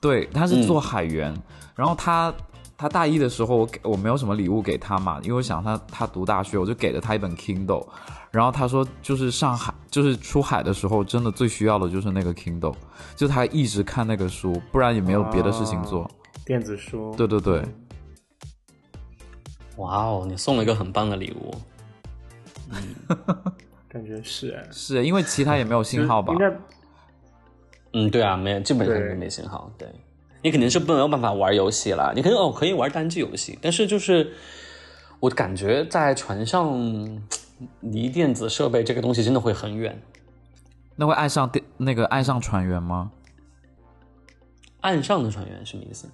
[0.00, 1.32] 对，他是做海员，
[1.76, 2.34] 然后他
[2.76, 7.86] 他大一的时候，我给我没有什么礼物给他嘛，因为我想他他读大学，我就给了他一本 Kindle。
[8.32, 12.74] 然后他说，就是上海，就是出海的时候，真的最需要的就是那个 Kindle，
[13.14, 16.10] 就他一直看那个书，不然也没有别的事情做。
[16.44, 17.64] 电子书，对对对，
[19.76, 21.54] 哇哦，你送了一个很棒的礼物。
[23.88, 26.38] 感觉是哎，是因为其他也没有信号吧应？
[26.38, 26.52] 该
[27.94, 29.70] 嗯，对啊，没基本上对就没信号。
[29.78, 29.88] 对，
[30.42, 32.12] 你肯定是没有办法玩游戏了。
[32.14, 34.34] 你可以哦，可以玩单机游戏，但是就是
[35.20, 36.78] 我感觉在船上
[37.80, 40.00] 离电子设备这个东西真的会很远。
[40.96, 43.10] 那会爱上电那个爱上船员吗？
[44.80, 46.08] 岸上的船员什么意思？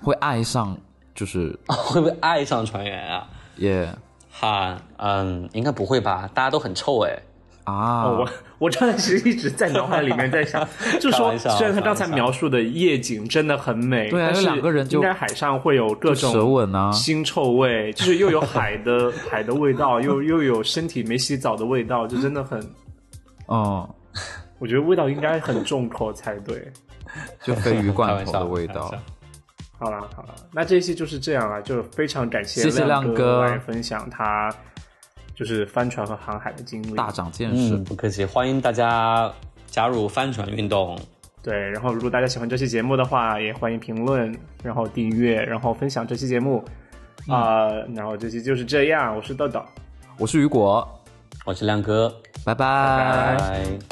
[0.00, 0.76] 会爱上
[1.14, 3.28] 就是会不会爱上船员啊？
[3.56, 3.86] 也
[4.32, 6.28] 哈，嗯，应该不会吧？
[6.34, 7.16] 大家都很臭哎。
[7.64, 8.28] 啊，哦，我
[8.66, 10.66] 我刚才其实一直在脑海里面在想，
[10.98, 22.58] 就说虽然他刚才描述的夜景真的很美，对啊有但是两个人就应该海上会有各舌种吻啊，腥臭味，就是又有海的 海的味道，又又有身体没洗澡的味道，就真的很，
[23.46, 23.88] 嗯，
[24.58, 26.66] 我觉得味道应该很重口才对。
[27.44, 28.92] 就鲱鱼罐头的味道。
[29.82, 34.48] 好了好了，那这一期就是这样了，就非常感谢谢谢亮哥哥来分享他
[35.34, 36.92] 就是帆船和航海的经历。
[36.92, 37.74] 大长见识。
[37.74, 39.28] 嗯，不客气，欢迎大家
[39.66, 40.96] 加入帆船运动。
[41.42, 46.64] 对，然后如果大家喜欢这期节目的话，也欢迎评论，然后订阅，然后分享这期节目。
[47.28, 49.60] 啊、然后这期就是这样，我是豆豆。
[50.18, 50.88] 我是雨果，
[51.44, 52.08] 我是亮哥，
[52.44, 53.91] 拜拜拜。